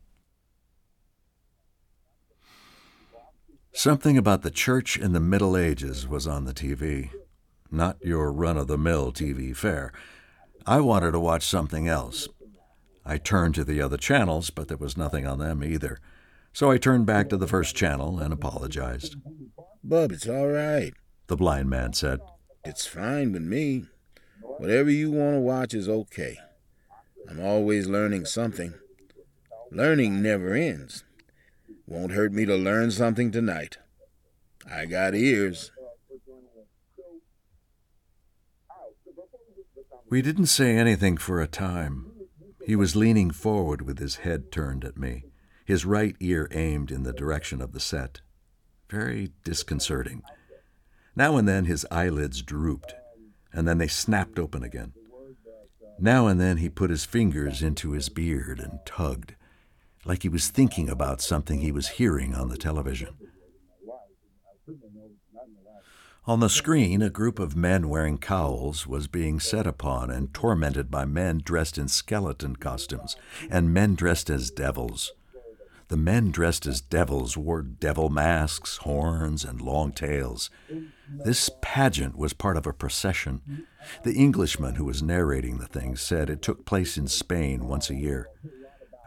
[3.72, 7.11] Something about the church in the Middle Ages was on the TV.
[7.73, 9.93] Not your run of the mill TV fare.
[10.65, 12.29] I wanted to watch something else,
[13.05, 15.99] I turned to the other channels, but there was nothing on them either.
[16.53, 19.17] So I turned back to the first channel and apologized.
[19.83, 20.93] Bub, it's all right.
[21.27, 22.21] The blind man said.
[22.65, 23.87] It's fine with me.
[24.41, 26.39] Whatever you want to watch is okay.
[27.29, 28.75] I'm always learning something.
[29.73, 31.03] Learning never ends.
[31.87, 33.79] Won't hurt me to learn something tonight.
[34.71, 35.73] I got ears.
[40.12, 42.12] We didn't say anything for a time.
[42.66, 45.25] He was leaning forward with his head turned at me,
[45.64, 48.20] his right ear aimed in the direction of the set.
[48.90, 50.20] Very disconcerting.
[51.16, 52.94] Now and then his eyelids drooped,
[53.55, 54.92] and then they snapped open again.
[55.98, 59.35] Now and then he put his fingers into his beard and tugged,
[60.05, 63.16] like he was thinking about something he was hearing on the television.
[66.25, 70.89] On the screen, a group of men wearing cowls was being set upon and tormented
[70.89, 73.17] by men dressed in skeleton costumes
[73.51, 75.13] and men dressed as devils.
[75.89, 80.49] The men dressed as devils wore devil masks, horns, and long tails.
[81.11, 83.67] This pageant was part of a procession.
[84.05, 87.97] The Englishman who was narrating the thing said it took place in Spain once a
[87.97, 88.29] year.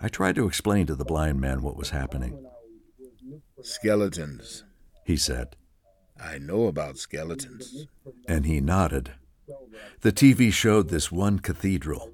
[0.02, 2.46] I tried to explain to the blind man what was happening.
[3.62, 4.66] Skeletons,
[5.06, 5.56] he said.
[6.26, 7.86] I know about skeletons.
[8.28, 9.12] And he nodded.
[10.02, 12.14] The TV showed this one cathedral.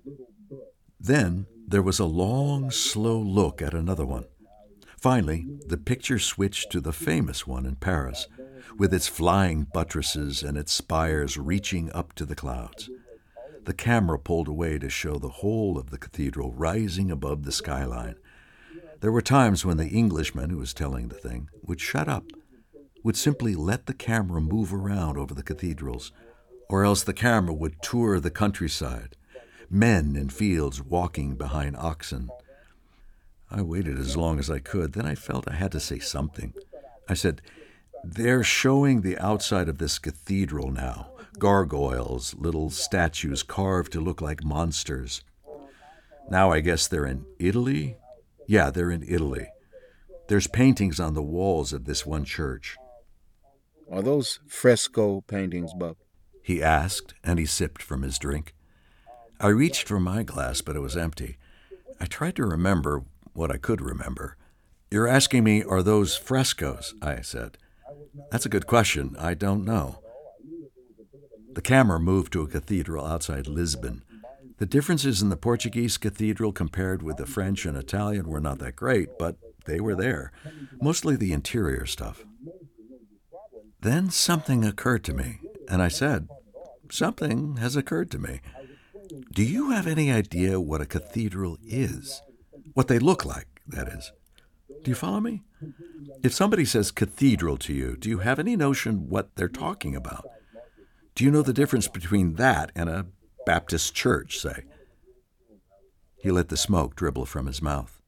[1.00, 4.26] Then there was a long, slow look at another one.
[5.00, 8.28] Finally, the picture switched to the famous one in Paris,
[8.78, 12.90] with its flying buttresses and its spires reaching up to the clouds.
[13.64, 18.16] The camera pulled away to show the whole of the cathedral rising above the skyline.
[19.00, 22.26] There were times when the Englishman who was telling the thing would shut up
[23.04, 26.12] would simply let the camera move around over the cathedrals,
[26.70, 29.16] or else the camera would tour the countryside,
[29.70, 32.30] men in fields walking behind oxen.
[33.50, 36.54] I waited as long as I could, then I felt I had to say something.
[37.10, 37.42] I said,
[38.04, 44.44] They're showing the outside of this cathedral now gargoyles, little statues carved to look like
[44.44, 45.24] monsters.
[46.30, 47.98] Now I guess they're in Italy?
[48.48, 49.48] Yeah, they're in Italy.
[50.28, 52.78] There's paintings on the walls of this one church.
[53.92, 55.98] Are those fresco paintings, Bub?
[56.42, 58.56] He asked, and he sipped from his drink.
[59.40, 61.38] I reached for my glass, but it was empty.
[62.00, 64.38] I tried to remember what I could remember.
[64.90, 66.94] You're asking me, are those frescoes?
[67.02, 67.58] I said.
[68.32, 69.16] That's a good question.
[69.20, 70.00] I don't know.
[71.54, 74.04] The camera moved to a cathedral outside Lisbon.
[74.58, 78.76] The differences in the Portuguese cathedral compared with the French and Italian were not that
[78.76, 80.32] great, but they were there,
[80.82, 82.24] mostly the interior stuff.
[83.82, 86.28] Then something occurred to me, and I said,
[86.90, 88.42] Something has occurred to me.
[89.34, 92.22] Do you have any idea what a cathedral is?
[92.74, 94.12] What they look like, that is.
[94.84, 95.42] Do you follow me?
[96.24, 100.26] If somebody says cathedral to you, do you have any notion what they're talking about?
[101.16, 103.08] Do you know the difference between that and a
[103.46, 104.64] Baptist church, say?
[106.18, 108.02] He let the smoke dribble from his mouth.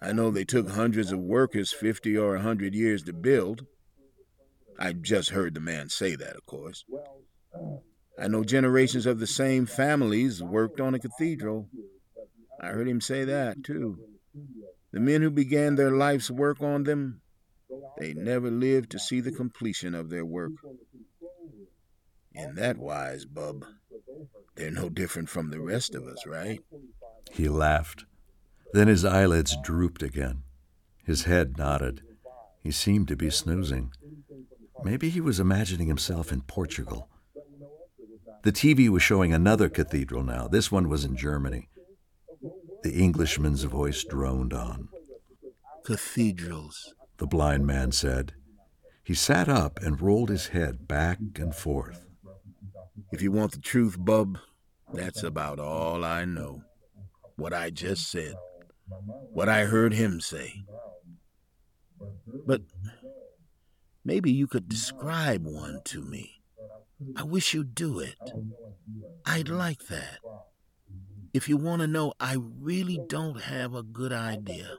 [0.00, 3.66] I know they took hundreds of workers 50 or a 100 years to build.
[4.78, 6.84] I just heard the man say that, of course.
[8.18, 11.68] I know generations of the same families worked on a cathedral.
[12.60, 13.98] I heard him say that, too.
[14.92, 17.20] The men who began their life's work on them,
[17.98, 20.52] they never lived to see the completion of their work.
[22.32, 23.64] In that wise, Bub,
[24.54, 26.60] they're no different from the rest of us, right?
[27.32, 28.04] He laughed.
[28.72, 30.42] Then his eyelids drooped again.
[31.04, 32.02] His head nodded.
[32.62, 33.92] He seemed to be snoozing.
[34.84, 37.08] Maybe he was imagining himself in Portugal.
[38.44, 40.48] The TV was showing another cathedral now.
[40.48, 41.68] This one was in Germany.
[42.82, 44.88] The Englishman's voice droned on.
[45.84, 48.34] Cathedrals, the blind man said.
[49.02, 52.06] He sat up and rolled his head back and forth.
[53.10, 54.38] If you want the truth, Bub,
[54.92, 56.62] that's about all I know.
[57.36, 58.34] What I just said.
[59.32, 60.64] What I heard him say.
[62.46, 62.62] But
[64.04, 66.40] maybe you could describe one to me.
[67.16, 68.18] I wish you'd do it.
[69.24, 70.18] I'd like that.
[71.32, 74.78] If you want to know, I really don't have a good idea.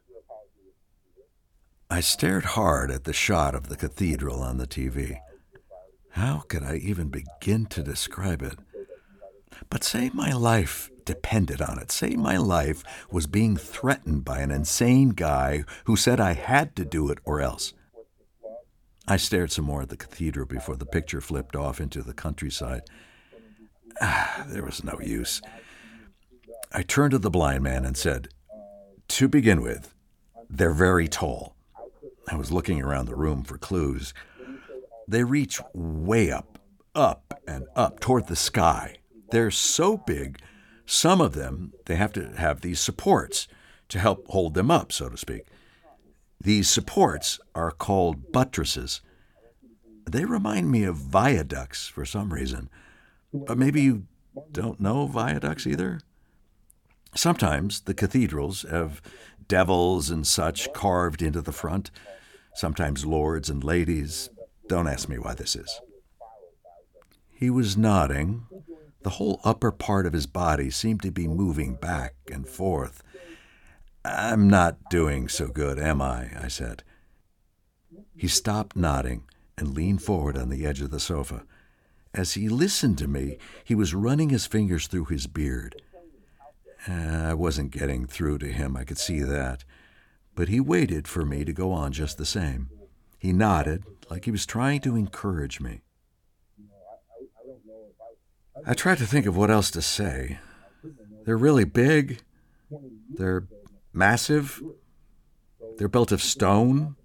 [1.89, 5.19] I stared hard at the shot of the cathedral on the TV.
[6.11, 8.57] How could I even begin to describe it?
[9.69, 11.91] But say my life depended on it.
[11.91, 16.85] Say my life was being threatened by an insane guy who said I had to
[16.85, 17.73] do it or else.
[19.09, 22.83] I stared some more at the cathedral before the picture flipped off into the countryside.
[23.99, 25.41] Ah, there was no use.
[26.71, 28.29] I turned to the blind man and said,
[29.07, 29.95] To begin with,
[30.47, 31.55] they're very tall.
[32.27, 34.13] I was looking around the room for clues.
[35.07, 36.59] They reach way up,
[36.93, 38.97] up, and up toward the sky.
[39.31, 40.39] They're so big,
[40.85, 43.47] some of them, they have to have these supports
[43.87, 45.47] to help hold them up, so to speak.
[46.41, 49.01] These supports are called buttresses.
[50.09, 52.69] They remind me of viaducts for some reason.
[53.33, 54.05] But maybe you
[54.51, 55.99] don't know viaducts either?
[57.15, 59.01] Sometimes the cathedrals have
[59.47, 61.91] devils and such carved into the front,
[62.53, 64.29] sometimes lords and ladies.
[64.67, 65.81] Don't ask me why this is.
[67.29, 68.45] He was nodding.
[69.01, 73.01] The whole upper part of his body seemed to be moving back and forth.
[74.05, 76.29] I'm not doing so good, am I?
[76.41, 76.83] I said.
[78.15, 79.23] He stopped nodding
[79.57, 81.43] and leaned forward on the edge of the sofa.
[82.13, 85.81] As he listened to me, he was running his fingers through his beard.
[86.87, 89.63] Eh, I wasn't getting through to him, I could see that.
[90.33, 92.69] But he waited for me to go on just the same.
[93.17, 95.81] He nodded, like he was trying to encourage me.
[98.65, 100.39] I tried to think of what else to say.
[101.25, 102.21] They're really big.
[103.09, 103.43] They're
[103.93, 104.61] massive.
[105.77, 106.95] They're built of stone,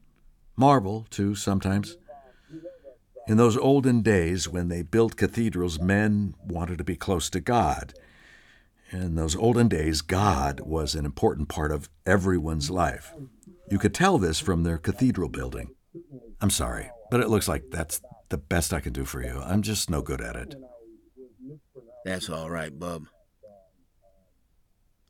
[0.57, 1.97] marble, too, sometimes.
[3.27, 7.95] In those olden days when they built cathedrals, men wanted to be close to God.
[8.91, 13.15] In those olden days, God was an important part of everyone's life.
[13.71, 15.75] You could tell this from their cathedral building.
[16.41, 19.41] I'm sorry, but it looks like that's the best I can do for you.
[19.43, 20.55] I'm just no good at it.
[22.05, 23.07] That's all right, Bub.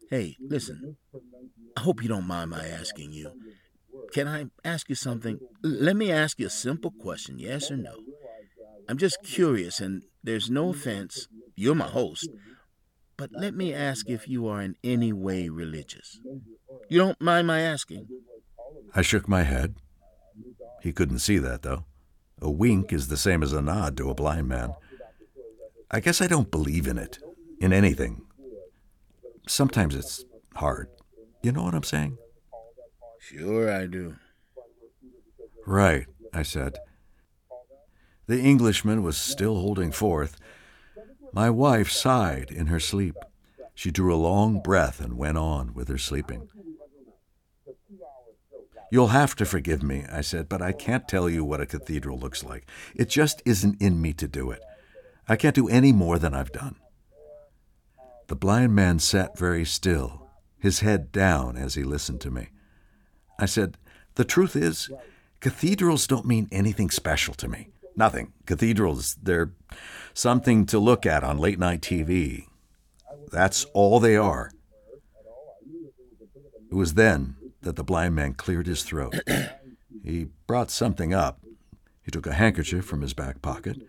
[0.09, 0.97] Hey, listen.
[1.77, 3.33] I hope you don't mind my asking you.
[4.13, 5.41] Can I ask you something?
[5.63, 7.97] Let me ask you a simple question, yes or no.
[8.89, 11.27] I'm just curious, and there's no offense.
[11.57, 12.29] You're my host.
[13.17, 16.19] But let me ask if you are in any way religious.
[16.89, 18.09] You don't mind my asking?
[18.95, 19.77] I shook my head.
[20.83, 21.85] He couldn't see that, though.
[22.41, 24.75] A wink is the same as a nod to a blind man.
[25.91, 27.19] I guess I don't believe in it,
[27.61, 28.23] in anything.
[29.47, 30.25] Sometimes it's
[30.57, 30.89] hard.
[31.45, 32.17] You know what I'm saying?
[33.21, 34.17] Sure, I do.
[35.67, 36.79] Right, I said.
[38.27, 40.39] The Englishman was still holding forth.
[41.35, 43.17] My wife sighed in her sleep.
[43.75, 46.49] She drew a long breath and went on with her sleeping.
[48.91, 52.19] You'll have to forgive me, I said, but I can't tell you what a cathedral
[52.19, 52.65] looks like.
[52.95, 54.63] It just isn't in me to do it.
[55.29, 56.77] I can't do any more than I've done.
[58.29, 60.24] The blind man sat very still,
[60.65, 62.49] his head down as he listened to me.
[63.39, 63.77] I said,
[64.15, 64.91] The truth is,
[65.41, 67.69] cathedrals don't mean anything special to me.
[67.95, 68.33] Nothing.
[68.47, 69.53] Cathedrals, they're
[70.15, 72.47] something to look at on late night TV.
[73.31, 74.53] That's all they are.
[76.71, 79.15] It was then that the blind man cleared his throat.
[80.03, 81.41] he brought something up.
[82.03, 83.83] He took a handkerchief from his back pocket.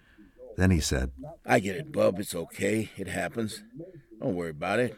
[0.57, 1.11] Then he said,
[1.45, 2.19] I get it, Bub.
[2.19, 2.89] It's okay.
[2.97, 3.63] It happens.
[4.19, 4.97] Don't worry about it.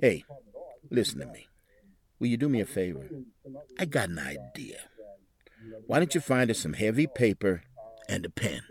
[0.00, 0.24] Hey,
[0.90, 1.48] listen to me.
[2.18, 3.08] Will you do me a favor?
[3.78, 4.78] I got an idea.
[5.86, 7.62] Why don't you find us some heavy paper
[8.08, 8.62] and a pen?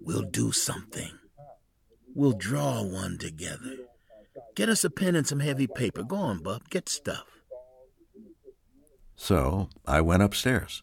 [0.00, 1.18] We'll do something.
[2.14, 3.76] We'll draw one together.
[4.54, 6.02] Get us a pen and some heavy paper.
[6.02, 6.68] Go on, Bub.
[6.70, 7.24] Get stuff.
[9.16, 10.82] So I went upstairs.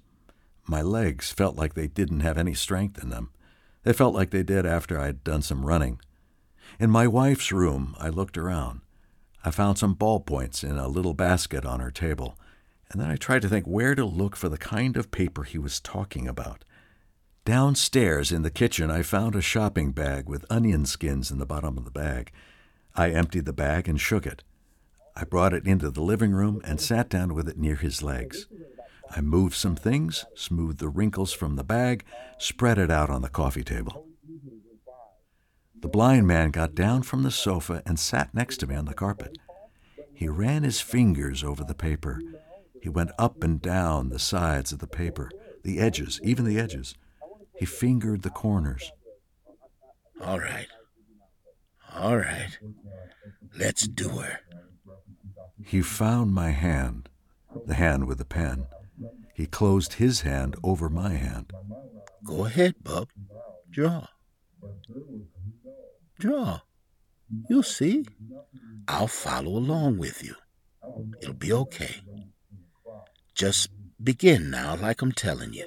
[0.66, 3.32] My legs felt like they didn't have any strength in them.
[3.84, 6.00] They felt like they did after I'd done some running.
[6.80, 8.82] In my wife's room, I looked around.
[9.44, 12.38] I found some ballpoints in a little basket on her table,
[12.92, 15.58] and then I tried to think where to look for the kind of paper he
[15.58, 16.64] was talking about.
[17.44, 21.76] Downstairs in the kitchen, I found a shopping bag with onion skins in the bottom
[21.78, 22.32] of the bag.
[22.96, 24.44] I emptied the bag and shook it.
[25.16, 28.48] I brought it into the living room and sat down with it near his legs.
[29.10, 32.06] I moved some things, smoothed the wrinkles from the bag,
[32.38, 34.06] spread it out on the coffee table.
[35.82, 38.94] The blind man got down from the sofa and sat next to me on the
[38.94, 39.38] carpet.
[40.14, 42.22] He ran his fingers over the paper.
[42.82, 45.32] He went up and down the sides of the paper,
[45.64, 46.96] the edges, even the edges.
[47.58, 48.92] He fingered the corners.
[50.24, 50.68] All right.
[51.96, 52.58] All right.
[53.58, 54.40] Let's do her.
[55.64, 57.10] He found my hand,
[57.66, 58.68] the hand with the pen.
[59.34, 61.52] He closed his hand over my hand.
[62.24, 63.10] Go ahead, Bub.
[63.72, 64.06] Draw.
[66.22, 66.60] Draw.
[67.50, 68.06] You'll see.
[68.88, 70.36] I'll follow along with you.
[71.20, 71.96] It'll be okay.
[73.34, 73.70] Just
[74.02, 75.66] begin now, like I'm telling you.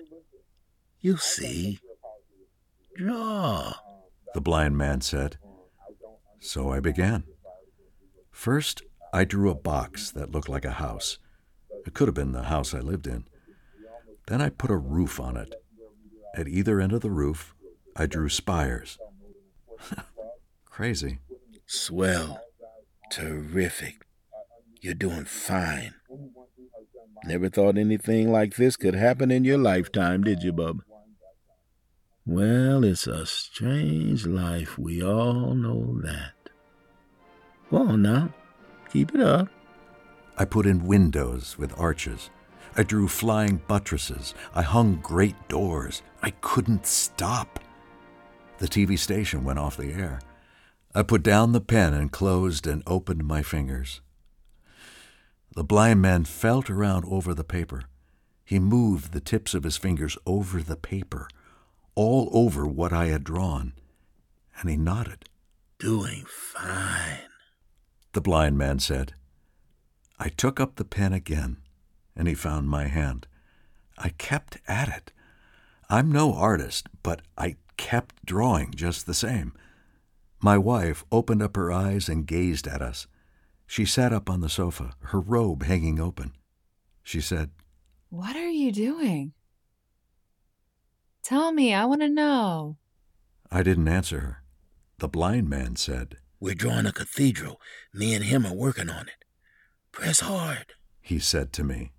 [1.01, 1.81] You'll see.
[2.97, 3.73] Draw.
[4.33, 5.39] The blind man said.
[6.39, 7.25] So I began.
[8.31, 8.83] First,
[9.13, 11.19] I drew a box that looked like a house.
[11.85, 13.25] It could have been the house I lived in.
[14.29, 15.53] Then I put a roof on it.
[16.37, 17.57] At either end of the roof,
[17.97, 18.99] I drew spires.
[20.75, 21.20] Crazy.
[21.66, 22.41] Swell.
[23.09, 24.05] Terrific.
[24.81, 25.95] You're doing fine.
[27.25, 30.83] Never thought anything like this could happen in your lifetime, did you, Bub?
[32.27, 34.77] Well, it's a strange life.
[34.77, 36.33] We all know that.
[37.70, 38.35] Go on now.
[38.93, 39.47] Keep it up.
[40.37, 42.31] I put in windows with arches.
[42.77, 44.35] I drew flying buttresses.
[44.57, 46.03] I hung great doors.
[46.20, 47.61] I couldn't stop.
[48.59, 50.18] The TV station went off the air.
[50.95, 54.01] I put down the pen and closed and opened my fingers.
[55.57, 57.84] The blind man felt around over the paper.
[58.45, 61.28] He moved the tips of his fingers over the paper
[61.95, 63.72] all over what I had drawn,
[64.61, 65.28] and he nodded.
[65.78, 67.28] Doing fine,
[68.12, 69.14] the blind man said.
[70.18, 71.59] I took up the pen again,
[72.16, 73.26] and he found my hand.
[73.99, 75.12] I kept at it.
[75.90, 79.53] I'm no artist, but I kept drawing just the same.
[80.45, 83.07] My wife opened up her eyes and gazed at us.
[83.66, 86.32] She sat up on the sofa, her robe hanging open.
[87.03, 87.49] She said,
[88.11, 89.32] What are you doing?
[91.22, 92.76] Tell me, I want to know.
[93.51, 94.42] I didn't answer her.
[94.99, 97.59] The blind man said, We're drawing a cathedral.
[97.95, 99.24] Me and him are working on it.
[99.92, 101.92] Press hard, he said to me.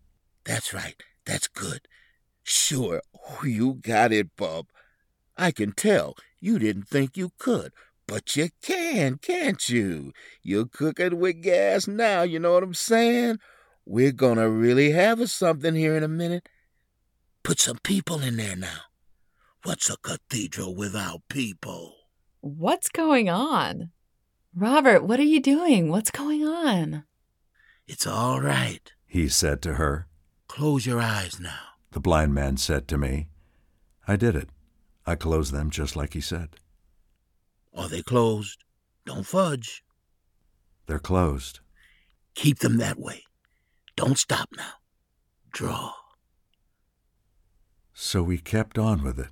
[0.44, 1.02] That's right.
[1.26, 1.88] That's good.
[2.44, 3.02] Sure.
[3.28, 4.68] Oh, you got it, Bub.
[5.36, 7.72] I can tell you didn't think you could,
[8.08, 10.12] but you can, can't you?
[10.44, 13.40] You're cooking with gas now, you know what I'm saying?
[13.86, 16.50] We're gonna really have a something here in a minute.
[17.44, 18.82] Put some people in there now.
[19.64, 21.96] What's a cathedral without people?
[22.42, 23.92] What's going on?
[24.56, 25.90] Robert, what are you doing?
[25.90, 27.04] What's going on?
[27.88, 28.92] It's all right.
[29.06, 30.08] He said to her.
[30.48, 31.60] Close your eyes now.
[31.92, 33.30] The blind man said to me.
[34.08, 34.50] I did it.
[35.06, 36.56] I closed them just like he said.
[37.76, 38.64] Are they closed?
[39.06, 39.84] Don't fudge.
[40.88, 41.60] They're closed.
[42.34, 43.24] Keep them that way.
[43.96, 44.74] Don't stop now.
[45.52, 45.92] Draw.
[47.94, 49.30] So we kept on with it.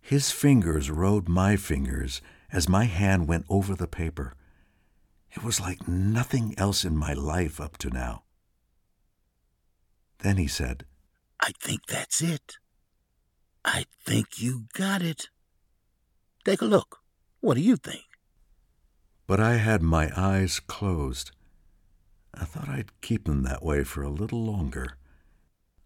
[0.00, 2.20] His fingers rode my fingers
[2.52, 4.34] as my hand went over the paper.
[5.32, 8.22] It was like nothing else in my life up to now.
[10.20, 10.84] Then he said,
[11.40, 12.56] I think that's it.
[13.64, 15.28] I think you got it.
[16.44, 17.00] Take a look.
[17.40, 18.04] What do you think?
[19.26, 21.32] But I had my eyes closed.
[22.34, 24.96] I thought I'd keep them that way for a little longer.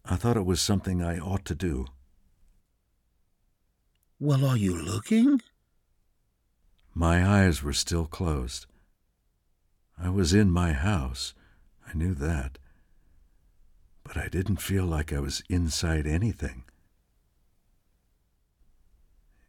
[0.05, 1.85] I thought it was something I ought to do.
[4.19, 5.41] Well, are you looking?
[6.93, 8.65] My eyes were still closed.
[9.97, 11.33] I was in my house.
[11.87, 12.57] I knew that.
[14.03, 16.65] But I didn't feel like I was inside anything.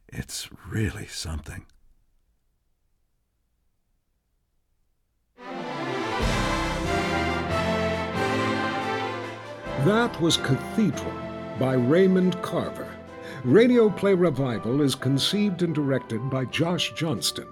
[0.07, 1.65] It's really something.
[9.85, 11.11] That was Cathedral
[11.59, 12.87] by Raymond Carver.
[13.43, 17.49] Radio Play Revival is conceived and directed by Josh Johnston.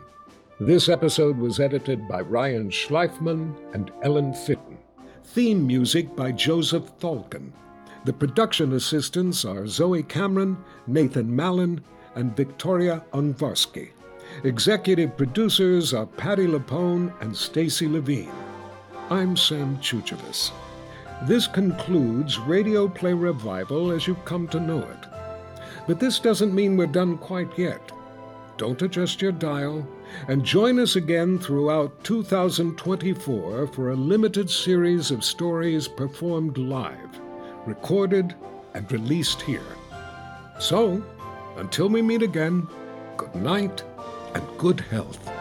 [0.58, 4.78] This episode was edited by Ryan Schleifman and Ellen Fitton.
[5.26, 7.52] Theme music by Joseph Thalken.
[8.06, 10.56] The production assistants are Zoe Cameron,
[10.88, 11.82] Nathan Mallon,
[12.16, 13.90] and Victoria Ungvarsky.
[14.46, 18.32] Executive producers are Patti LuPone and Stacy Levine.
[19.10, 20.54] I'm Sam Tsoutsouvas.
[21.24, 25.08] This concludes Radio Play Revival as you've come to know it.
[25.86, 27.92] But this doesn't mean we're done quite yet.
[28.58, 29.88] Don't adjust your dial,
[30.28, 37.20] and join us again throughout 2024 for a limited series of stories performed live,
[37.68, 38.34] recorded,
[38.74, 39.76] and released here.
[40.60, 41.04] So,
[41.58, 42.68] until we meet again,
[43.18, 43.84] good night
[44.34, 45.41] and good health.